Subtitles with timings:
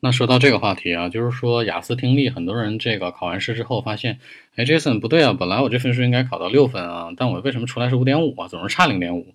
[0.00, 4.18] 那说到这个话题啊，就是说雅思听力，很多人这个考完试之后发现，
[4.54, 9.34] 哎，Jason 不对啊，本来我这分数应该考到六分啊，但我为什么出来是五点五啊，总是差零点五？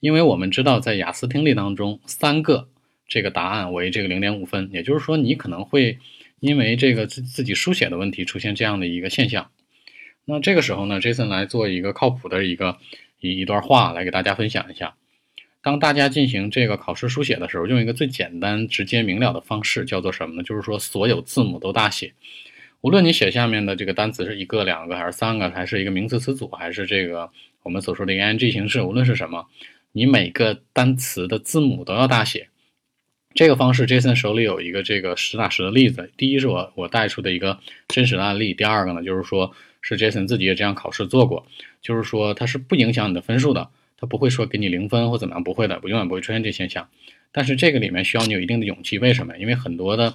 [0.00, 2.68] 因为我们知道，在雅思听力当中，三个
[3.08, 5.98] 这个答案为这个零点五分，也就是说，你可能会
[6.40, 9.50] 因为这个自自己书写的问题出现这样的一个现象。
[10.24, 12.76] 那这个时候呢，Jason 来做一个靠谱的一个
[13.20, 14.94] 一一段话来给大家分享一下。
[15.68, 20.42] 当大家进行这个考试书写的时候，用一个最简单、直接、明了的方式，叫做什么呢？
[20.42, 22.14] 就是说所有字母都大写。
[22.80, 27.30] 无论你写下面的这个单词是一个、两个，还是三个，还是一个名词词组，还是这个
[27.64, 29.46] 我们所说的 ing 形式，无论是什么。
[29.92, 32.48] 你每个单词的字母都要大写，
[33.34, 36.10] 这个方式，Jason 手里有一个这个实打实的例子。
[36.16, 41.46] 第一是我我带出的一个真实的案例，第二个呢，就是说是 Jason 自己也这样考试做过，
[41.82, 43.68] 就是说它是不影响你的分数的，
[44.00, 46.88] 他不会说给你零分或怎么样，不会的，永远不会出现这现象。
[47.32, 49.36] 但是这个里面需要你有一定的勇气，为什么？
[49.36, 50.14] 因为很多的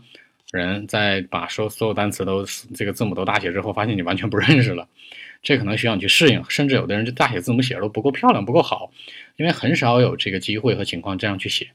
[0.51, 4.88] 人在把所所有单词都这个字母都大写之后，发现你完全不认识了。
[5.41, 8.91] 这可能需要你去适应，甚至有的人这大写字母写的都不够漂亮，不够好，
[9.35, 11.67] 因为很少有这个机会和情况这样去写。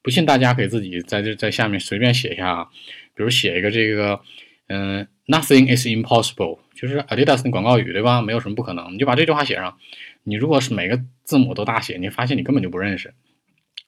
[0.00, 2.68] 不信大家可以自己在这在下面随便写一下啊，
[3.16, 4.20] 比如写一个这个，
[4.68, 8.22] 嗯，Nothing is impossible，就是 Adidas 的广告语对吧？
[8.22, 9.78] 没有什么不可能，你就把这句话写上。
[10.24, 13.14] 你如果是每个字母都大写，你发现你根本就不认识。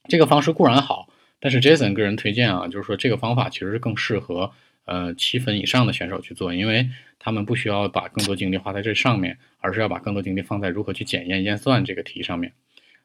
[0.09, 1.09] 这个方式固然好，
[1.41, 4.53] 但是 Jason 个人推荐啊，就是说这个方法其实是更适合。
[4.85, 12.55] 呃，七分以上的选手去做，因为他们不需要把更多精力花在这上面，而是要把更多精力放在如何去检验验算这个题上面。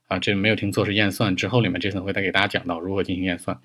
[0.07, 1.35] 啊，这没有听错，是验算。
[1.35, 3.59] 之后里面 Jason 会再给大家讲到如何进行验算。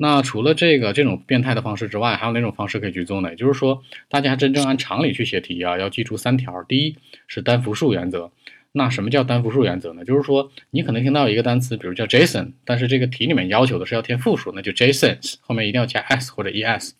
[0.00, 3.30] 那除了这个这种变态的方式之外，还有哪种方式可以去做呢？
[3.30, 6.62] 也就是说，大家真正按常理去写题啊，要记住三条。
[6.62, 6.96] 第一
[7.26, 8.30] 是单复数原则。
[8.72, 10.04] 那什么叫单复数原则呢？
[10.04, 16.92] 就是说你可能听到一个单词，比如叫 Jason，但是这个题里面要求的是要填复数，那就 Jasons 后面一定要加 s 或者 es。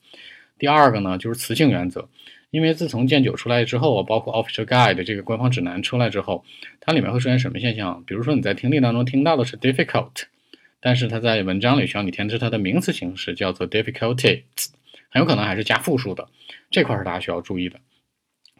[0.59, 2.09] 第二个呢，就是词性原则，
[2.51, 6.45] 因为自从剑九出来之后，包括 Official Guide 这个官方指南出来之后，
[6.81, 8.03] 它里面会出现什么现象？
[8.05, 10.25] 比如说你在听力当中听到的是 difficult，
[10.80, 14.42] 但是它在文章里需要你填的是它的名词形式，叫做 difficulties，
[15.11, 16.28] 很有可能还是加复数的，
[16.70, 17.80] 这块是大家需要注意的。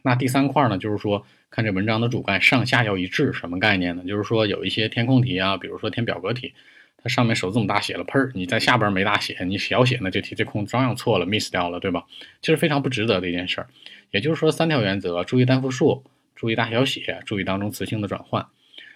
[0.03, 4.03] 那第三块呢，就是说看这文章的主干上下要一致，什么概念呢？
[4.07, 6.53] 就是说有一些填空题啊，比如说填表格题。
[7.01, 8.29] 它上面首字母大写了，砰！
[8.33, 12.03] 你在下边没大写，你小写呢，这题这空照样错了，miss 掉了，对吧？
[12.41, 13.67] 这是非常不值得的一件事儿。
[14.11, 16.03] 也就是说，三条原则：注意单复数，
[16.35, 18.47] 注意大小写，注意当中词性的转换。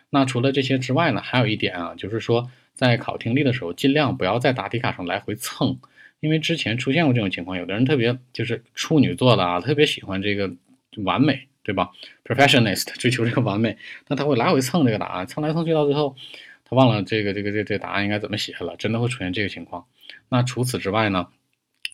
[0.10, 5.80] 那除了这些之外呢，还有一点啊，就是说在考听力的时候，尽量不要在答题卡上来回蹭，
[6.20, 10.52] 因为之前出现过这种情况，有的人特别就是处女座的啊，特别喜欢这个
[11.04, 11.92] 完美，对吧
[12.24, 16.16] ？Professionist 追求这个完美，那他会来回蹭这个答案，蹭来蹭去，到最后。
[16.66, 19.86] 他忘了这个这个这这答案应该怎么写了，真的会出现这个情况。
[20.30, 21.28] 那除此之外呢，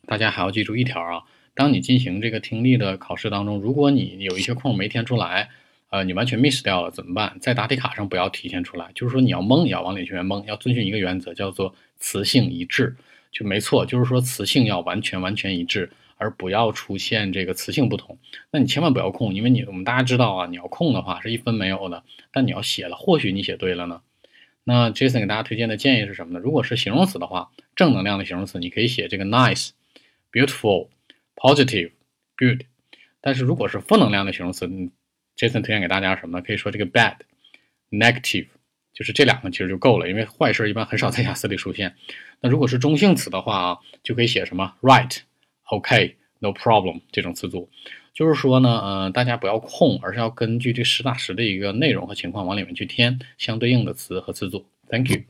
[0.05, 1.23] 大家还要记住一条啊，
[1.55, 5.49] 当你进行这个听力的考试当中，如果你有一些空没填出来，
[5.89, 7.37] 呃，你完全 miss 掉了怎么办？
[7.41, 12.95] 在答题卡上不要体现出来，就是说你要蒙也要往里去蒙，要遵循一个原则，叫做词性一致，
[13.31, 18.17] 就没错，就是说词性要完全完全一致，而不要出现这个词性不同。
[18.51, 24.01] 那你千万不要空，因为你我们大家知道啊，你要空的话是一分没有的，但你要写了，或许你写对了呢。
[24.63, 26.39] 那 Jason 给大家推荐的建议是什么呢？
[26.39, 29.71] 如果是形容词的话，正能量的形容词，你可以写这个 nice、
[30.31, 30.89] beautiful、
[31.35, 31.93] positive、
[32.37, 32.61] good。
[33.21, 34.69] 但是如果是负能量的形容词
[35.39, 36.43] ，Jason 推荐给大家什么呢？
[36.45, 37.15] 可以说这个 bad、
[37.89, 38.47] negative，
[38.93, 41.95] 就是这两个其实就够了，因为坏事一般很少在雅思里出现。
[42.41, 45.19] 那如果是中性词的话啊，就可以写什么 right、
[45.69, 47.69] OK、no problem 这种词组。
[48.13, 54.65] 就是说呢，呃，大家不要空，而是要根据这实打实的一个内容和情况往里面去添相对应的词和词组。
[54.89, 55.21] Thank you。